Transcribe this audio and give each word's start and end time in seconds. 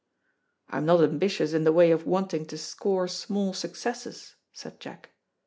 "I'm 0.67 0.83
not 0.87 1.03
ambitious 1.03 1.53
in 1.53 1.63
the 1.63 1.71
way 1.71 1.91
of 1.91 2.07
wanting 2.07 2.47
to 2.47 2.57
score 2.57 3.07
small 3.07 3.53
successes," 3.53 4.33
said 4.51 4.79
Jack. 4.79 5.11